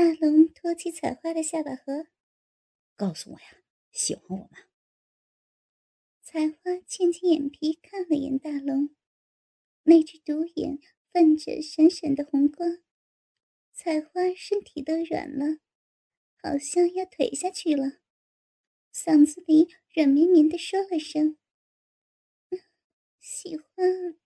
[0.00, 2.06] 大龙托起采花的下巴颏，
[2.96, 3.62] 告诉我呀，
[3.92, 4.56] 喜欢我吗？
[6.22, 8.96] 采花牵起眼皮看了眼大龙，
[9.82, 10.78] 那只独眼
[11.12, 12.78] 泛着闪闪的红光，
[13.74, 15.58] 采花身体都软了，
[16.42, 18.00] 好像要腿下去了，
[18.94, 21.36] 嗓子里软绵绵的说了声
[23.20, 24.18] ：“喜欢。”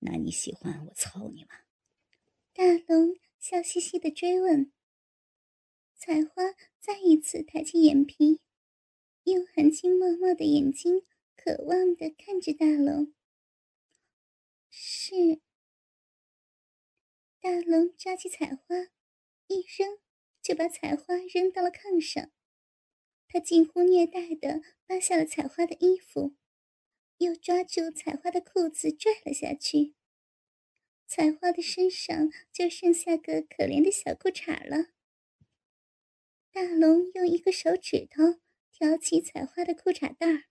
[0.00, 1.50] 那你喜欢我操你吗？
[2.54, 3.14] 大龙
[3.46, 4.72] 笑嘻嘻的追问。
[5.94, 8.40] 采花再一次抬起眼皮。
[9.24, 11.02] 用含情脉脉的眼睛，
[11.36, 13.12] 渴望的看着大龙。
[14.70, 15.42] 是。
[17.38, 18.76] 大龙抓起采花，
[19.48, 19.98] 一扔，
[20.40, 22.30] 就把采花扔到了炕上。
[23.28, 26.34] 他近乎虐待的扒下了采花的衣服，
[27.18, 29.92] 又抓住采花的裤子拽了下去。
[31.06, 34.92] 采花的身上就剩下个可怜的小裤衩了。
[36.50, 38.40] 大龙用一个手指头。
[38.76, 40.46] 挑起采花的裤衩带，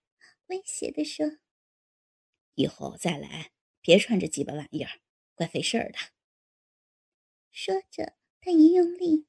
[0.46, 1.40] 威胁地说
[2.56, 5.02] ：“以后再来，别穿这鸡巴玩意儿，
[5.36, 5.98] 怪费事儿的。”
[7.52, 9.28] 说着，他一用力，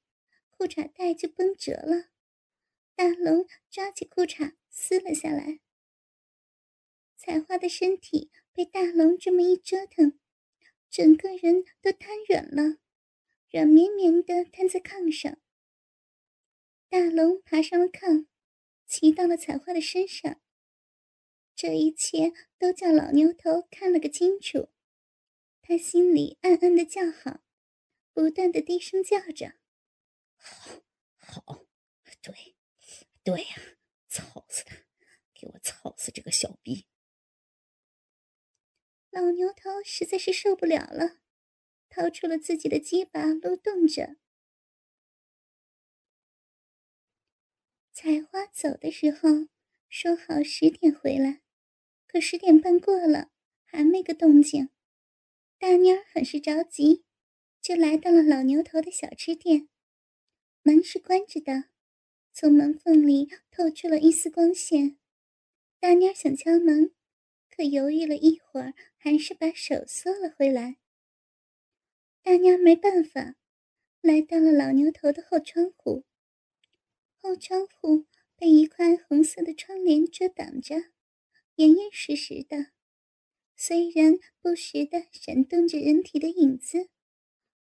[0.52, 2.10] 裤衩带就绷折了。
[2.94, 5.58] 大龙抓起裤衩撕了下来。
[7.16, 10.20] 采花的身体被大龙这么一折腾，
[10.94, 12.78] 整个人都瘫软了，
[13.50, 15.40] 软绵绵的瘫在炕上。
[16.88, 18.28] 大龙爬上了炕。
[18.86, 20.40] 骑到了彩花的身上，
[21.56, 24.68] 这一切都叫老牛头看了个清楚。
[25.62, 27.40] 他心里暗暗的叫好，
[28.12, 29.54] 不断的低声叫着
[30.36, 30.84] ：“好，
[31.16, 31.66] 好，
[32.22, 32.54] 对，
[33.24, 33.56] 对呀，
[34.06, 34.76] 操死他，
[35.34, 36.86] 给我操死这个小逼！”
[39.14, 41.18] 老牛头实在是受不了了，
[41.88, 44.16] 掏出了自己的鸡巴撸动着。
[47.92, 49.46] 采花走的时候
[49.88, 51.42] 说好十点回来，
[52.08, 53.30] 可十点半过了
[53.64, 54.70] 还没个动静。
[55.58, 57.04] 大妮儿很是着急，
[57.62, 59.68] 就来到了老牛头的小吃店。
[60.62, 61.66] 门是关着的，
[62.32, 64.98] 从门缝里透出了一丝光线。
[65.78, 66.92] 大妮儿想敲门，
[67.56, 70.78] 可犹豫了一会儿，还是把手缩了回来。
[72.22, 73.36] 大蔫儿没办法，
[74.00, 76.04] 来到了老牛头的后窗户。
[77.20, 78.06] 后窗户
[78.36, 80.74] 被一块红色的窗帘遮挡着，
[81.54, 82.72] 严严实实的。
[83.54, 86.88] 虽然不时的闪动着人体的影子，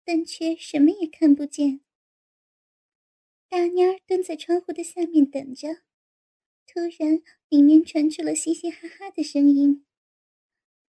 [0.05, 1.81] 但却什么也看不见。
[3.49, 5.81] 大妮蹲在窗户的下面等着，
[6.65, 9.85] 突然里面传出了嘻嘻哈哈的声音。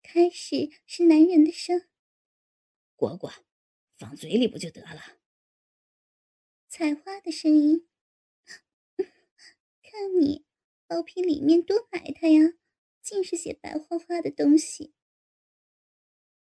[0.01, 1.89] 开始是男人的声
[2.95, 3.33] ：“果果，
[3.99, 5.19] 放嘴里不就得了？”
[6.71, 7.89] 采花的声音。
[9.83, 10.45] 看你
[10.87, 12.53] 包皮里面多埋汰呀，
[13.03, 14.95] 尽是些白花花的东西。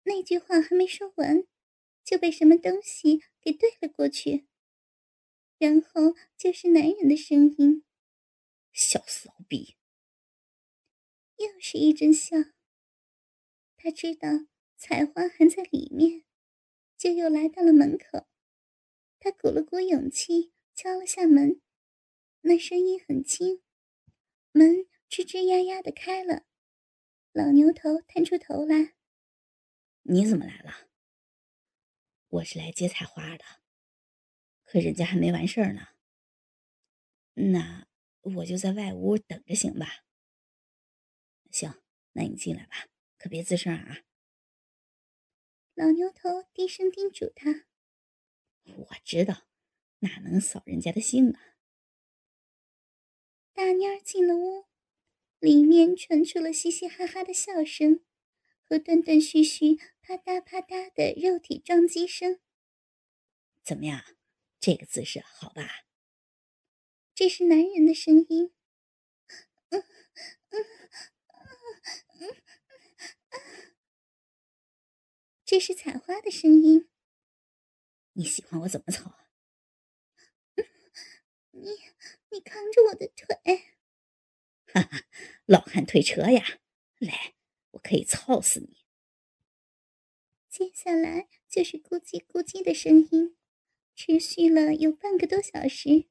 [0.03, 1.45] 那句话还没说完，
[2.05, 4.47] 就被什么东西给对了过去。
[5.57, 7.83] 然后就是男人的声音
[8.71, 9.75] ：“小骚逼。”
[11.37, 12.37] 又是一阵笑。
[13.77, 14.29] 他知道
[14.77, 16.23] 采花还在里面，
[16.97, 18.27] 就又来到了门口。
[19.19, 21.61] 他鼓了鼓勇气，敲了下门。
[22.41, 23.63] 那声音很轻，
[24.51, 26.45] 门吱吱呀呀的开了。
[27.31, 28.93] 老牛头探出头来
[30.03, 30.87] ：“你怎么来了
[32.29, 33.43] ？”“我是来接采花的，
[34.63, 35.87] 可人家还没完事儿呢。
[37.51, 37.87] ”“那
[38.21, 40.04] 我就在外屋等着，行吧
[41.55, 43.99] ？”“行，那你进来吧，可别吱声啊。”
[45.73, 47.65] 老牛头低声叮嘱他
[48.75, 49.47] ：“我知道，
[49.99, 51.55] 哪能扫人家的兴啊？”
[53.55, 54.65] 大妮儿进了屋，
[55.39, 58.03] 里面传出了嘻嘻哈哈的笑声
[58.61, 62.41] 和断断续续、啪嗒啪嗒的肉体撞击声。
[63.63, 64.03] 怎么样，
[64.59, 65.85] 这个姿势好吧？
[67.13, 68.53] 这是男人的声音。
[69.69, 69.85] 嗯嗯
[70.49, 72.35] 嗯
[75.55, 76.89] 这是采花的声音。
[78.11, 79.29] 你喜欢我怎么操啊？
[81.51, 81.69] 你。
[82.31, 83.37] 你扛着我的腿，
[84.65, 85.05] 哈哈，
[85.45, 86.59] 老汉推车呀！
[86.97, 87.35] 来，
[87.71, 88.83] 我可以操死你。
[90.49, 93.37] 接下来就是咕叽咕叽的声音，
[93.95, 96.09] 持续了有半个多小时。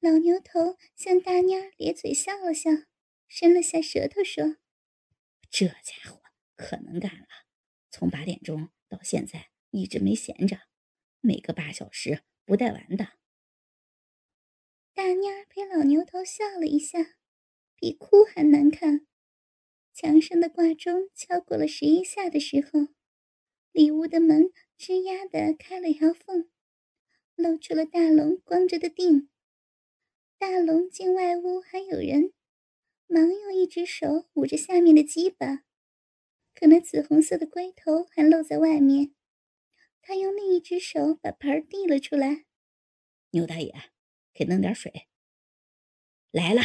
[0.00, 2.72] 老牛头向大蔫儿咧嘴笑了笑，
[3.28, 4.56] 伸了下舌头说
[5.48, 6.20] ：“这家伙
[6.56, 7.28] 可能干了，
[7.90, 10.58] 从八点钟到现在一直没闲着，
[11.20, 13.12] 每个八小时不带完的。
[14.94, 16.98] 大妮儿陪老牛头笑了一下，
[17.76, 19.06] 比哭还难看。
[19.92, 22.88] 墙上的挂钟敲过了十一下的时候，
[23.72, 26.48] 里屋的门吱呀的开了条缝，
[27.34, 29.28] 露出了大龙光着的腚。
[30.38, 32.32] 大龙见外屋还有人，
[33.06, 35.64] 忙用一只手捂着下面的鸡巴，
[36.58, 39.14] 可那紫红色的龟头还露在外面。
[40.02, 42.46] 他用另一只手把盆递了出来，
[43.30, 43.92] 牛大爷，
[44.34, 45.06] 给弄点水。
[46.32, 46.62] 来了。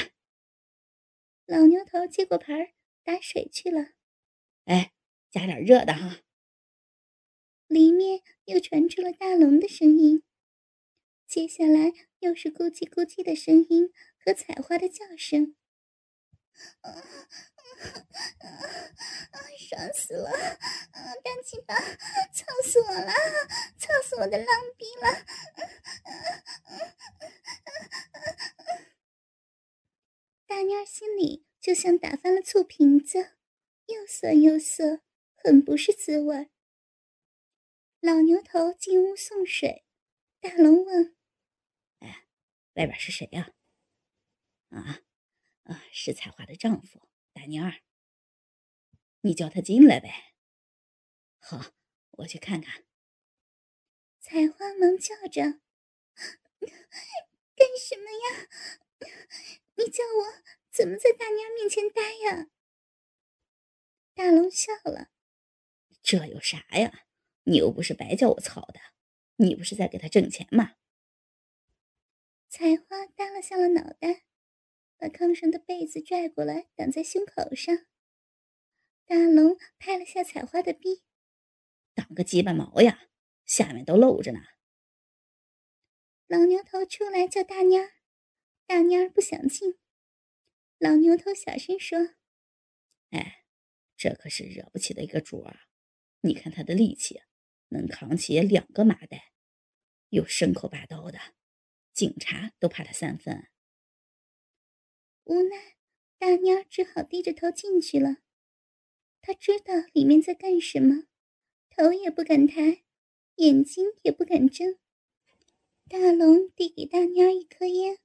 [1.45, 2.74] 老牛头接过盆
[3.04, 3.90] 打水去了。
[4.63, 4.94] 哎，
[5.30, 6.22] 加点热的哈。
[7.68, 10.24] 里面又传出了大龙的声音，
[11.28, 15.56] 接下来又是咕叽咕叽的声音和采花的叫声。
[19.83, 20.31] 烦死了！
[21.24, 23.12] 大鸡巴，操死我了！
[23.77, 24.47] 操死我的浪
[24.77, 25.25] 逼了！
[30.47, 33.33] 大妞儿心里就像打翻了醋瓶子，
[33.88, 35.01] 又酸又涩，
[35.35, 36.50] 很不是滋味。
[38.00, 39.83] 老牛头进屋送水，
[40.39, 41.18] 大龙问
[42.00, 42.25] ：“哎，
[42.75, 43.51] 外边是谁呀
[44.71, 45.03] ？”“啊，
[45.91, 47.01] 是彩花的丈夫，
[47.33, 47.81] 大妞儿。”
[49.25, 50.34] 你叫他进来呗。
[51.40, 51.74] 好，
[52.12, 52.86] 我去看看。
[54.20, 55.42] 采花忙叫着
[57.56, 58.48] ：“干什么呀？
[59.75, 62.50] 你叫我怎么在大娘面前待呀？”
[64.14, 65.10] 大龙笑了
[66.04, 67.06] ：“这有啥呀？
[67.46, 68.80] 你又不是白叫我操的，
[69.38, 70.75] 你不是在给他挣钱吗？”
[72.50, 74.25] 采花耷拉下了脑袋，
[74.98, 77.86] 把炕上的被子拽过来挡在胸口上。
[79.05, 81.03] 大龙拍了下采花的臂，
[81.94, 83.09] 挡个鸡巴毛呀，
[83.45, 84.39] 下面都露着呢。
[86.27, 87.94] 老牛头出来叫大蔫儿，
[88.65, 89.77] 大蔫儿不想进。
[90.79, 92.15] 老牛头小声说
[93.11, 93.45] ：“哎，
[93.95, 95.67] 这可是惹不起的一个主啊！
[96.21, 97.21] 你看他的力气，
[97.67, 99.33] 能扛起两个麻袋，
[100.09, 101.19] 又牲口把刀的，
[101.94, 103.50] 警察都怕他三分。”
[105.25, 105.75] 无奈，
[106.17, 108.23] 大蔫儿只好低着头进去了。
[109.25, 111.06] 他知道里面在干什么，
[111.70, 112.84] 头也不敢抬，
[113.36, 114.78] 眼睛也不敢睁。
[115.88, 118.00] 大龙递给大妞一颗烟。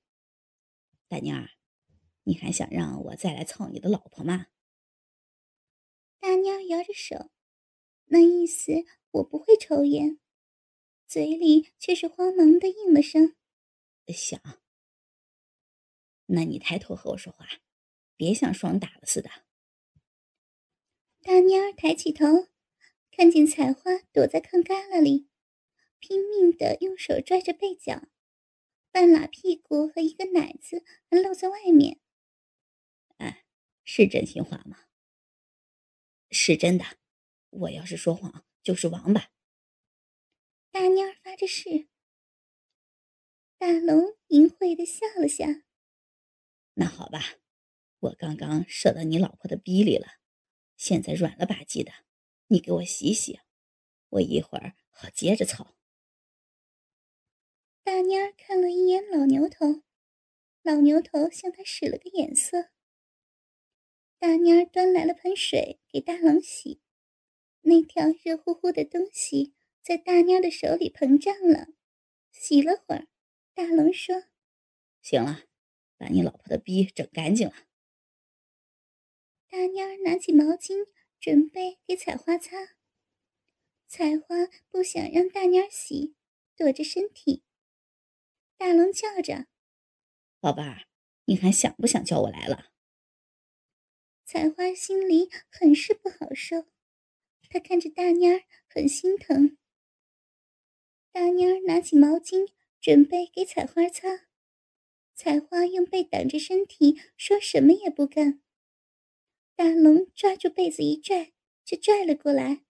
[1.08, 1.50] 大妞儿，
[2.22, 4.46] 你还想让我再来操你的老婆吗？
[6.20, 7.32] 大妞摇着手，
[8.04, 8.72] 那意思
[9.10, 10.20] 我不会抽烟，
[11.08, 13.34] 嘴里却是慌忙的应了声
[14.06, 14.40] ：“想。”
[16.30, 17.44] 那你抬头和我说话，
[18.14, 19.47] 别像双打了似的。
[21.28, 22.48] 大妮儿抬起头，
[23.10, 25.28] 看见彩花躲在炕旮旯里，
[25.98, 28.08] 拼命的用手拽着被角，
[28.90, 32.00] 半拉屁股和一个奶子还露在外面。
[33.18, 33.44] 哎，
[33.84, 34.86] 是真心话吗？
[36.30, 36.86] 是真的。
[37.50, 39.28] 我要是说谎，就是王八。
[40.70, 41.88] 大妮儿发着誓。
[43.58, 45.44] 大龙淫秽的笑了笑。
[46.72, 47.20] 那好吧，
[47.98, 50.17] 我刚刚射到你老婆的逼里了。
[50.78, 51.92] 现在软了吧唧的，
[52.46, 53.40] 你给我洗洗，
[54.10, 55.74] 我一会儿好接着操。
[57.82, 59.82] 大蔫儿看了一眼老牛头，
[60.62, 62.70] 老牛头向他使了个眼色。
[64.20, 66.80] 大蔫儿端来了盆水给大龙洗，
[67.62, 71.66] 那条热乎乎的东西在大蔫儿的手里膨胀了。
[72.30, 73.08] 洗了会儿，
[73.52, 74.14] 大龙说
[75.02, 75.42] ：“行了，
[75.96, 77.54] 把你老婆的逼整干净了。”
[79.50, 80.86] 大妞儿拿起毛巾，
[81.18, 82.76] 准备给采花擦。
[83.86, 86.14] 采花不想让大妞儿洗，
[86.54, 87.42] 躲着身体。
[88.58, 89.46] 大龙叫着
[90.38, 90.86] ：“宝贝儿，
[91.24, 92.66] 你还想不想叫我来了？”
[94.26, 96.66] 采花心里很是不好受，
[97.48, 99.56] 她看着大妞儿很心疼。
[101.10, 102.50] 大妞儿拿起毛巾，
[102.82, 104.26] 准备给采花擦。
[105.14, 108.42] 采花用被挡着身体，说什么也不干。
[109.58, 111.32] 大龙抓住被子一拽，
[111.64, 112.64] 就拽了过来，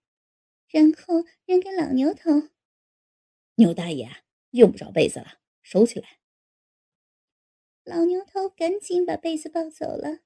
[0.68, 2.48] 然后扔给老牛头。
[3.56, 4.08] 牛大爷
[4.52, 6.18] 用不着被子了，收起来。
[7.84, 10.20] 老牛头赶紧把被子抱走了。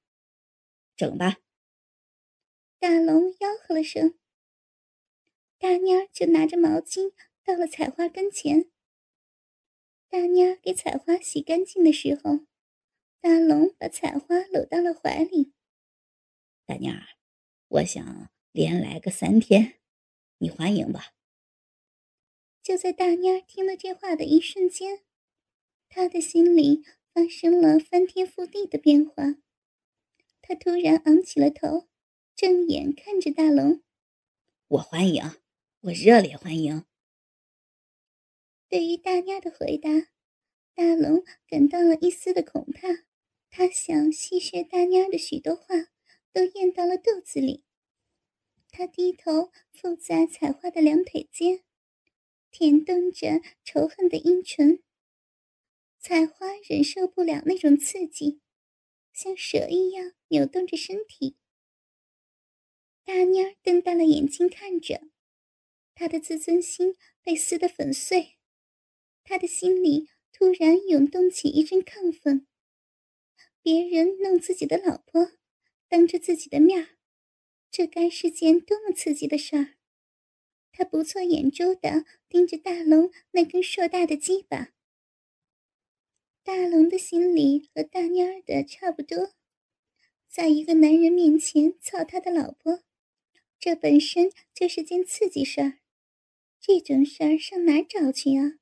[0.95, 1.39] 整吧。
[2.79, 4.17] 大龙吆喝了声，
[5.57, 7.11] 大妮儿就拿着毛巾
[7.43, 8.71] 到了采花跟前。
[10.07, 12.45] 大妮儿给采花洗干净的时候，
[13.19, 15.51] 大龙把采花搂到了怀里。
[16.65, 17.03] 大妞儿，
[17.67, 19.81] 我想连来个三天，
[20.37, 21.13] 你欢迎吧？
[22.61, 25.03] 就在大妮儿听了这话的一瞬间，
[25.89, 26.81] 他的心里
[27.13, 29.35] 发生了翻天覆地的变化。
[30.41, 31.89] 他突然昂起了头，
[32.35, 33.83] 正眼看着大龙
[34.69, 35.23] ：“我欢迎，
[35.81, 36.85] 我热烈欢迎。”
[38.69, 39.89] 对于大妮儿的回答，
[40.73, 42.87] 大龙感到了一丝的恐怕。
[43.49, 45.91] 他想戏谑大妮儿的许多话，
[46.33, 47.63] 都咽到了肚子里。
[48.69, 51.63] 他低头附在采花的两腿间。
[52.55, 54.83] 舔动着仇恨的阴唇，
[55.97, 58.41] 采花忍受不了那种刺激，
[59.11, 61.35] 像蛇一样扭动着身体。
[63.03, 65.01] 大妮儿瞪大了眼睛看着，
[65.95, 68.37] 他的自尊心被撕得粉碎，
[69.23, 72.45] 他的心里突然涌动起一阵亢奋。
[73.63, 75.31] 别人弄自己的老婆，
[75.93, 76.97] 当着自己的面
[77.69, 79.75] 这该是件多么刺激的事儿！
[80.71, 84.73] 他不错眼珠的盯着大龙那根硕大的鸡巴。
[86.41, 89.35] 大龙的心里和大蔫儿的差不多，
[90.27, 92.83] 在一个男人面前操他的老婆，
[93.59, 95.77] 这本身就是件刺激事儿。
[96.59, 98.57] 这种事儿上哪找去啊？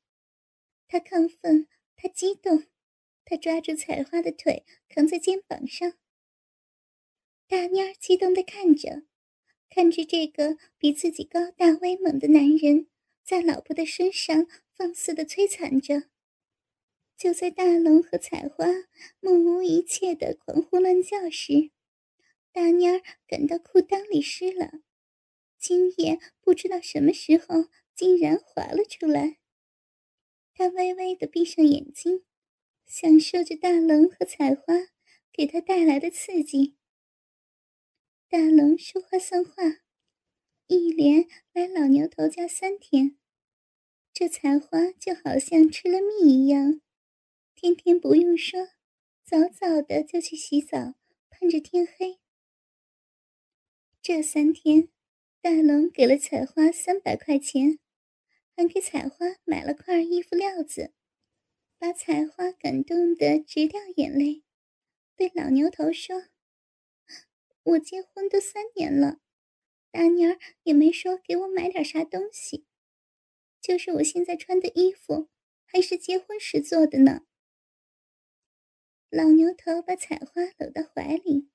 [0.86, 2.66] 他亢奋，他激动，
[3.24, 5.94] 他抓住采花的腿扛在肩膀上。
[7.52, 9.04] 大妮儿激动的看着。
[9.70, 12.88] 看着这个比自己高大威猛的男人
[13.26, 16.04] 在老婆的身上放肆的摧残着，
[17.18, 18.68] 就在大龙和采花
[19.20, 21.72] 目无一切的狂呼乱叫时，
[22.54, 24.72] 大妮儿感到裤裆里湿了，
[25.60, 29.40] 精液不知道什么时候竟然滑了出来。
[30.54, 32.24] 他微微的闭上眼睛，
[32.86, 34.88] 享受着大龙和采花
[35.34, 36.78] 给他带来的刺激。
[38.32, 39.52] 大龙说话算话，
[40.68, 43.18] 一连来老牛头家三天，
[44.14, 46.80] 这采花就好像吃了蜜一样，
[47.54, 48.70] 天天不用说，
[49.26, 50.96] 早早的就去洗澡，
[51.30, 52.22] 盼着天黑。
[54.02, 54.88] 这三天，
[55.42, 57.80] 大龙给了采花三百块钱，
[58.56, 60.94] 还给采花买了块衣服料子，
[61.78, 64.46] 把采花感动得直掉眼泪，
[65.18, 66.31] 对老牛头说。
[67.64, 69.20] 我结婚都三年了，
[69.92, 72.66] 大妮儿也没说给我买点啥东西，
[73.62, 75.30] 就是我现在穿的衣服，
[75.66, 77.28] 还是结婚时做的呢。
[79.10, 81.50] 老牛头把采花搂到怀里，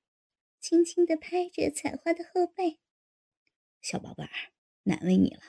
[0.61, 2.79] 轻轻的拍着采花的后背
[3.83, 4.53] ：“小宝贝儿，
[4.85, 5.41] 难为你了。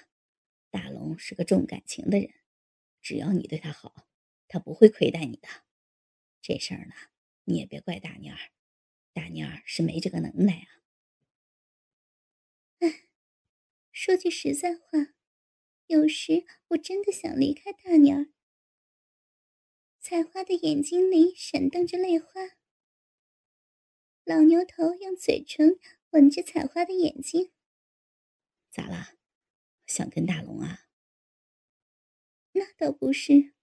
[0.72, 2.32] 大龙是个重感情的人，
[3.02, 4.08] 只要你对他好，
[4.48, 5.48] 他不会亏待你的。
[6.42, 6.94] 这事儿呢，
[7.44, 8.38] 你也别怪大妮儿。”
[9.18, 10.70] 大妮儿是没这个能耐啊！
[12.78, 13.08] 哎，
[13.92, 15.16] 说句实在话，
[15.88, 18.28] 有时我真的想离开大妮儿。
[20.00, 22.58] 采花的眼睛里闪动着泪花。
[24.24, 25.80] 老牛头用嘴唇
[26.12, 27.52] 吻着采花的眼睛。
[28.70, 29.18] 咋了？
[29.88, 30.90] 想跟大龙啊？
[32.52, 33.56] 那倒不是，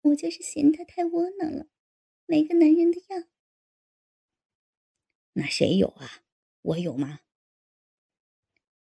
[0.00, 1.68] 我就是嫌他太窝囊了，
[2.26, 3.28] 没个男人的样。
[5.38, 6.24] 那谁有啊？
[6.62, 7.20] 我有吗？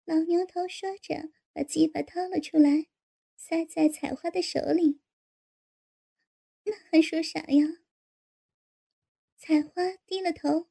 [0.06, 2.88] 老牛头说着，把鸡巴掏了出来，
[3.36, 5.02] 塞在采花的手里。
[6.64, 7.66] 那还说啥呀？
[9.36, 10.70] 采花低了头。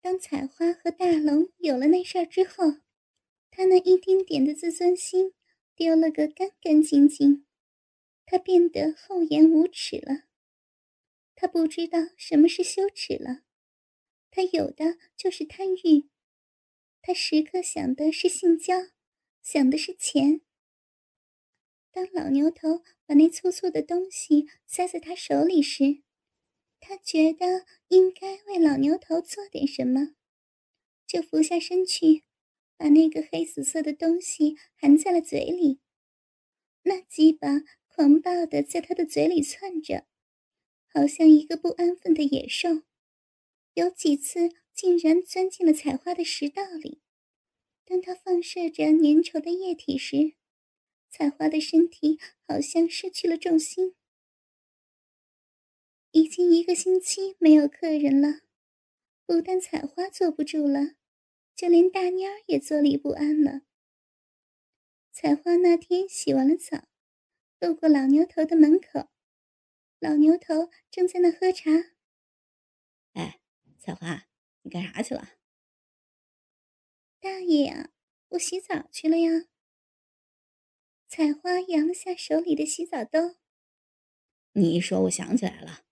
[0.00, 2.80] 当采花和大龙有了那事儿之后，
[3.52, 5.34] 他那一丁点的自尊心
[5.76, 7.46] 丢了个干干净净，
[8.26, 10.24] 他变得厚颜无耻了。
[11.36, 13.44] 他不知道什么是羞耻了。
[14.38, 16.08] 他有的就是贪欲，
[17.02, 18.76] 他时刻想的是性交，
[19.42, 20.42] 想的是钱。
[21.90, 26.04] 当老牛头把那粗粗的东西塞在他手里时，
[26.78, 30.14] 他觉得应该为老牛头做点什么，
[31.04, 32.22] 就俯下身去，
[32.76, 35.80] 把那个黑紫色的东西含在了嘴里。
[36.82, 37.48] 那鸡巴
[37.88, 40.06] 狂暴的在他的嘴里窜着，
[40.94, 42.84] 好像一个不安分的野兽。
[43.78, 47.00] 有几次竟然钻进了采花的食道里。
[47.84, 50.34] 当他放射着粘稠的液体时，
[51.08, 52.18] 采花的身体
[52.48, 53.94] 好像失去了重心。
[56.10, 58.40] 已经一个星期没有客人了，
[59.24, 60.96] 不但采花坐不住了，
[61.54, 63.62] 就连大蔫儿也坐立不安了。
[65.12, 66.88] 采花那天洗完了澡，
[67.60, 69.08] 路过老牛头的门口，
[70.00, 71.70] 老牛头正在那喝茶。
[73.88, 74.26] 采花，
[74.60, 75.30] 你干啥去了？
[77.20, 77.90] 大爷呀，
[78.28, 79.48] 我洗澡去了呀。
[81.06, 83.36] 采花扬了下手里的洗澡兜。
[84.52, 85.86] 你一说，我想起来了，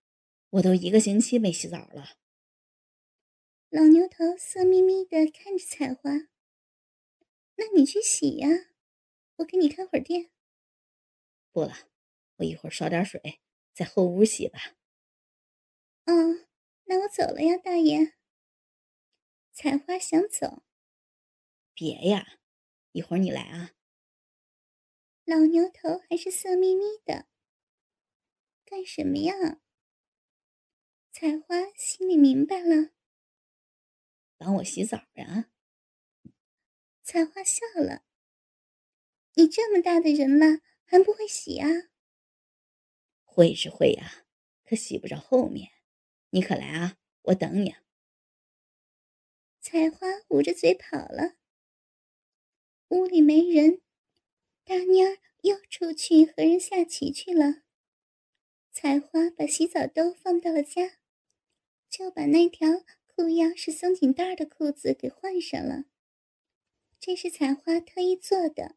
[0.51, 2.19] 我都一个星期没洗澡了。
[3.69, 6.11] 老牛头色眯眯的看着采花。
[7.55, 8.47] 那你去洗呀，
[9.37, 10.29] 我给你看会儿店。
[11.51, 11.73] 不了，
[12.35, 13.41] 我一会儿烧点水，
[13.73, 14.59] 在后屋洗吧。
[16.05, 16.46] 哦，
[16.89, 18.13] 那我走了呀，大爷。
[19.51, 20.63] 采花想走，
[21.73, 22.39] 别呀，
[22.93, 23.71] 一会儿你来啊。
[25.25, 27.27] 老牛头还是色眯眯的，
[28.63, 29.59] 干什么呀？
[31.11, 32.91] 采花心里明白了，
[34.37, 35.49] 帮我洗澡呀。
[37.03, 38.03] 采花笑了，
[39.33, 41.67] 你这么大的人了，还不会洗啊？
[43.25, 44.25] 会是会呀，
[44.63, 45.76] 可洗不着后面。
[46.31, 47.75] 你可来啊，我等你。
[49.59, 51.35] 采花捂着嘴跑了。
[52.89, 53.81] 屋里没人，
[54.63, 57.63] 大妮儿又出去和人下棋去了。
[58.71, 60.99] 采花把洗澡兜放到了家，
[61.89, 65.85] 就把那条裤腰是松紧带的裤子给换上了。
[66.99, 68.75] 这是采花特意做的，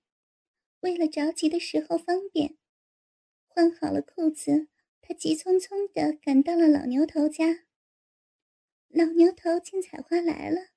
[0.80, 2.56] 为了着急的时候方便。
[3.46, 4.68] 换好了裤子，
[5.10, 7.66] 他急匆匆地赶到了老牛头家。
[8.86, 10.68] 老牛头见采花来了。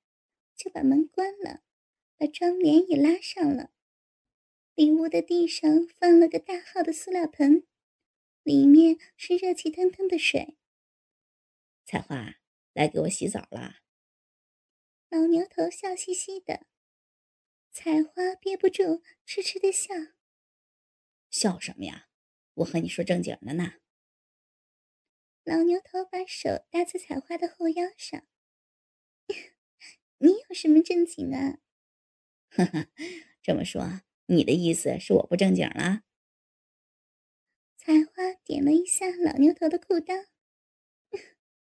[0.56, 1.62] 就把门关了，
[2.16, 3.70] 把窗帘也拉上了。
[4.74, 7.64] 里屋的地上放了个大号的塑料盆，
[8.42, 10.56] 里面是热气腾腾的水。
[11.84, 12.40] 采花，
[12.72, 13.82] 来给我洗澡了。
[15.10, 16.66] 老牛头笑嘻嘻的，
[17.70, 19.94] 采花憋不住，痴痴的笑。
[21.30, 22.08] 笑什么呀？
[22.54, 23.74] 我和你说正经的呢。
[25.44, 28.26] 老牛头把手搭在采花的后腰上。
[30.18, 31.58] 你有什么正经啊？
[32.48, 32.88] 哈哈，
[33.42, 36.02] 这么说，你的意思是我不正经了？
[37.76, 40.28] 采花点了一下老牛头的裤裆。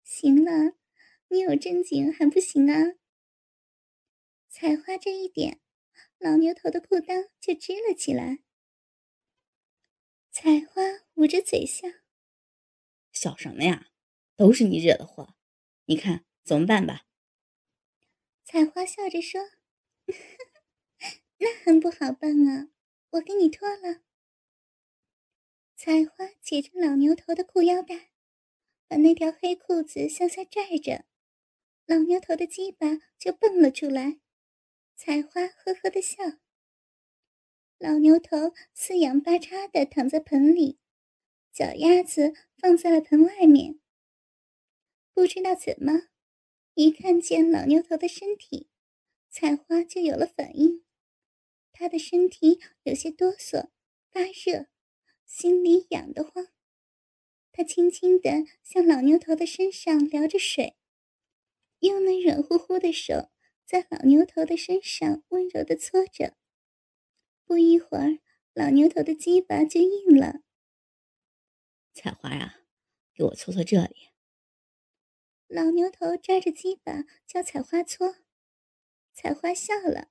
[0.02, 0.74] 行了，
[1.28, 2.94] 你有正经还不行啊？
[4.48, 5.60] 采花这一点，
[6.18, 8.40] 老牛头的裤裆就支了起来。
[10.32, 10.82] 采花
[11.14, 11.86] 捂着嘴笑，
[13.18, 13.88] 笑什么呀？
[14.36, 15.34] 都是你惹的祸。
[15.86, 17.06] 你看怎么办吧？
[18.44, 19.40] 采花笑着说
[21.38, 22.68] ：“那很不好办啊，
[23.10, 24.02] 我给你脱了。”
[25.76, 28.10] 采花解着老牛头的裤腰带，
[28.86, 31.04] 把那条黑裤子向下拽着，
[31.86, 32.86] 老牛头的鸡巴
[33.18, 34.20] 就蹦了出来。
[34.94, 36.22] 采花呵呵的笑。
[37.78, 40.78] 老牛头四仰八叉的躺在盆里，
[41.58, 43.80] 脚丫子放在了盆外面。
[45.12, 46.02] 不知道怎么。
[46.74, 48.68] 一看见老牛头的身体，
[49.28, 50.84] 采花就有了反应。
[51.72, 53.70] 他的身体有些哆嗦、
[54.12, 54.68] 发热，
[55.26, 56.46] 心里痒得慌。
[57.50, 60.76] 他轻轻地向老牛头的身上撩着水，
[61.80, 63.30] 用那软乎乎的手
[63.66, 66.36] 在老牛头的身上温柔地搓着。
[67.44, 68.20] 不一会儿，
[68.54, 70.42] 老牛头的鸡巴就硬了。
[71.98, 72.60] 采花呀，
[73.12, 74.10] 给我搓搓这里。
[75.48, 78.18] 老牛头抓着鸡巴叫采花搓，
[79.12, 80.08] 采花笑了。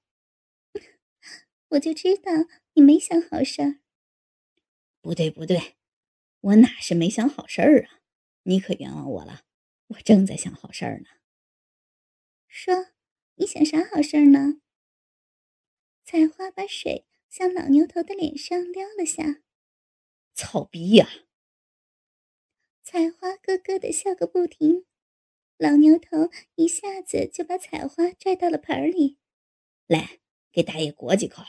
[1.69, 2.34] 我就知道
[2.73, 3.80] 你没想好事儿。
[5.00, 5.78] 不对不对，
[6.41, 8.02] 我哪是没想好事儿啊？
[8.43, 9.43] 你可冤枉我了，
[9.88, 11.06] 我正在想好事儿呢。
[12.50, 12.88] 说，
[13.36, 14.60] 你想啥好事儿呢？
[16.04, 19.41] 采花把水向老牛头的脸上撩了下。
[20.34, 21.08] 操逼呀！
[22.89, 24.86] 采花咯咯的笑个不停。
[25.58, 29.17] 老牛头一下子就把采花拽到了盆里，
[29.88, 30.21] 来
[30.54, 31.43] 给大爷裹几口。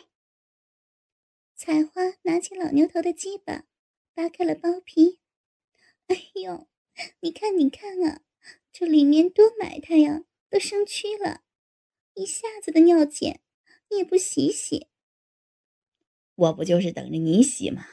[1.54, 3.66] 采花拿起老牛头的鸡巴，
[4.14, 5.20] 扒开了包皮。
[6.08, 6.66] 哎呦，
[7.20, 8.22] 你看，你看啊，
[8.72, 11.44] 这里面多埋汰呀，都生蛆了，
[12.14, 13.38] 一下子的尿碱，
[13.90, 14.88] 你也不洗洗？
[16.34, 17.86] 我不就是等着你洗吗？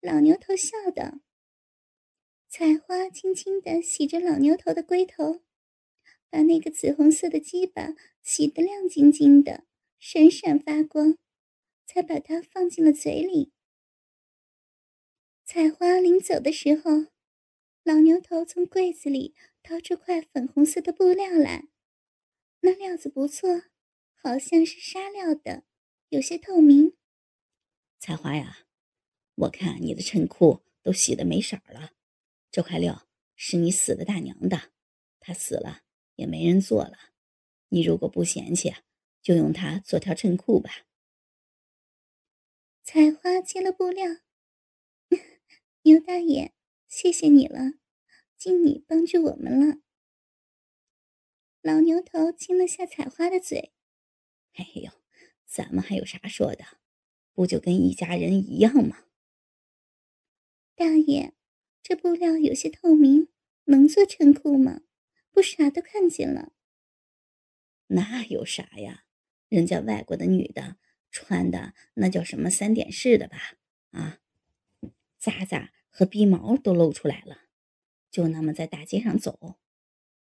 [0.00, 1.20] 老牛头笑道。
[2.50, 5.42] 采花轻轻地洗着老牛头的龟头，
[6.30, 9.64] 把那个紫红色的鸡巴洗得亮晶晶的，
[9.98, 11.18] 闪闪发光，
[11.86, 13.52] 才把它放进了嘴里。
[15.44, 17.08] 采花临走的时候，
[17.82, 21.68] 老牛头从柜子里掏出块粉红色的布料来，
[22.60, 23.64] 那料子不错，
[24.14, 25.64] 好像是纱料的，
[26.08, 26.96] 有些透明。
[27.98, 28.66] 采花呀，
[29.34, 31.92] 我看你的衬裤都洗得没色了。
[32.58, 34.72] 这块料是你死的大娘的，
[35.20, 35.82] 她死了
[36.16, 36.98] 也没人做了。
[37.68, 38.74] 你如果不嫌弃，
[39.22, 40.84] 就用它做条衬裤吧。
[42.82, 44.08] 采花接了布料，
[45.82, 46.52] 牛大爷，
[46.88, 47.74] 谢谢你了，
[48.36, 49.76] 敬你帮助我们了。
[51.60, 53.72] 老牛头亲了下采花的嘴，
[54.54, 54.90] 哎呦，
[55.46, 56.64] 咱们还有啥说的？
[57.32, 59.04] 不就跟一家人一样吗？
[60.74, 61.34] 大爷，
[61.88, 63.28] 这布料有些透明，
[63.64, 64.82] 能做衬裤吗？
[65.32, 66.52] 不啥都看见了。
[67.86, 69.04] 那有啥呀？
[69.48, 70.76] 人家外国的女的。
[71.10, 73.54] 穿的那叫什么三点式的吧？
[73.92, 74.20] 啊，
[75.18, 77.44] 渣渣和鼻毛都露出来了，
[78.10, 79.56] 就那么在大街上走。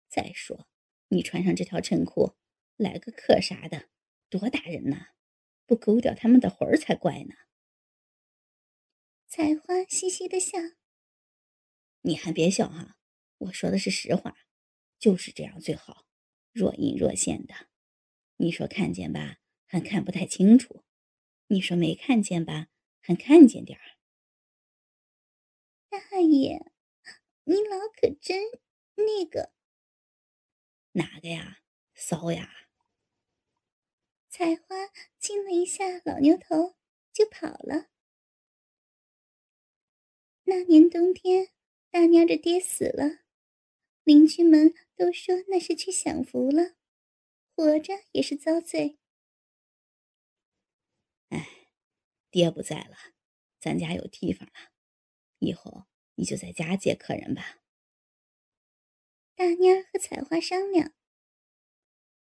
[0.09, 0.67] 再说，
[1.11, 2.35] 你穿上这条衬裤，
[2.77, 3.85] 来个客啥的，
[4.29, 5.11] 多打人呐！
[5.67, 7.37] 不勾掉他们的魂儿才怪呢。
[9.29, 10.59] 采花嘻嘻的笑，
[12.07, 12.99] 你还别笑哈，
[13.39, 14.37] 我说的是实话，
[14.99, 16.05] 就是这样最好，
[16.53, 17.55] 若隐若现的。
[18.37, 19.39] 你说看见吧？
[19.65, 20.85] 还看不太清楚，
[21.47, 22.69] 你说没看见吧？
[23.01, 23.97] 还看见点儿。
[25.89, 26.71] 大爷，
[27.45, 28.43] 你老可真
[28.97, 29.55] 那个。
[30.93, 31.61] 哪个呀？
[31.95, 32.69] 骚呀！
[34.29, 36.77] 采花亲了一下老牛头，
[37.15, 37.89] 就跑了。
[40.43, 41.54] 那年冬天，
[41.95, 43.21] 大娘，这爹死了，
[44.03, 46.75] 邻居们都说那是去享福了，
[47.55, 48.99] 活着也是遭罪。
[51.29, 51.69] 哎
[52.33, 52.97] 爹不在了，
[53.61, 54.73] 咱家有地方了，
[55.39, 55.85] 以后
[56.17, 57.61] 你就在家接客人吧。
[59.37, 60.93] 大妮儿和采花商量。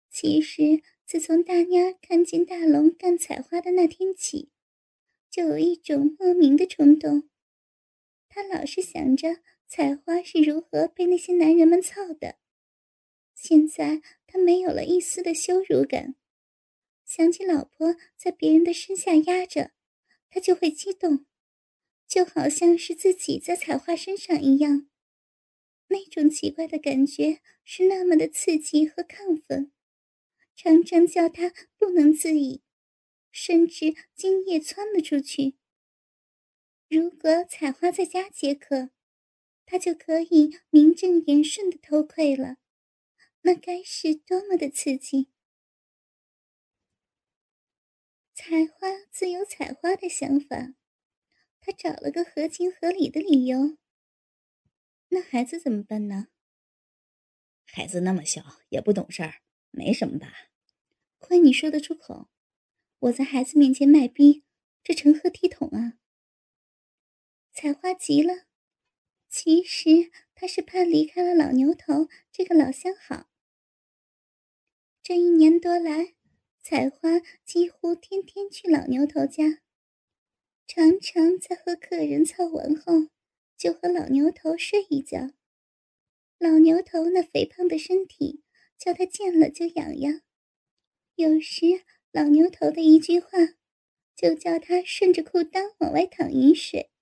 [0.08, 4.52] 其实自从大妮儿看见大龙干采花的那天起，
[5.28, 7.28] 就有一种莫名的冲动。
[8.28, 12.38] 她老是想着采花是如何被那些男人们操的，
[13.34, 16.14] 现在她没有了一丝的羞辱感，
[17.04, 19.72] 想起老婆在别人的身下压着。
[20.30, 21.26] 他就会激动，
[22.08, 24.90] 就好像是自己在采花身上一样，
[25.86, 29.70] 那种奇怪的感觉是那么的刺激和亢奋，
[30.56, 32.64] 常常叫他不能自已，
[33.30, 35.54] 甚至今夜窜了出去。
[36.88, 38.90] 如果采花在家接客，
[39.74, 42.58] 他就可以名正言顺的偷窥了，
[43.40, 45.32] 那该是多么的刺激！
[48.32, 50.74] 采花自有采花的想法，
[51.60, 53.76] 他找了个合情合理的理由。
[55.08, 56.28] 那孩子怎么办呢？
[57.64, 60.50] 孩子那么小，也不懂事儿，没什么吧？
[61.18, 62.28] 亏你说得出口！
[63.00, 64.44] 我在孩子面前卖逼，
[64.84, 65.98] 这成何体统啊？
[67.52, 68.46] 采花急了，
[69.36, 73.26] 其实他是怕离开了老牛头这个老相好。
[75.02, 76.14] 这一年多来。
[76.62, 79.60] 采花几乎天天去老牛头家，
[80.66, 83.08] 常常在和客人操完后，
[83.58, 85.32] 就和老牛头睡一觉。
[86.38, 88.44] 老牛头那肥胖的身体
[88.78, 90.22] 叫他见了就痒痒，
[91.16, 93.30] 有时老牛头的一句话，
[94.16, 96.92] 就叫他顺着裤裆往外淌雨水。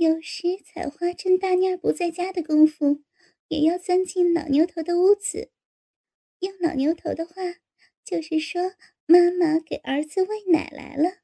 [0.00, 3.02] 有时采花趁大妮儿不在家的功夫，
[3.48, 5.50] 也要钻进老牛头的屋子，
[6.38, 7.34] 用老牛头的话。
[8.02, 8.72] 就是说，
[9.04, 11.18] 妈妈给儿子喂奶来了。